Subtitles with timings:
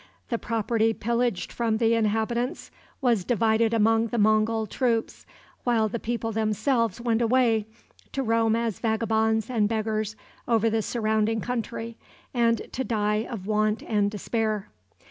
[0.29, 5.27] The property pillaged from the inhabitants was divided among the Mongul troops,
[5.63, 7.67] while the people themselves went away,
[8.13, 10.15] to roam as vagabonds and beggars
[10.47, 11.97] over the surrounding country,
[12.33, 14.69] and to die of want and despair.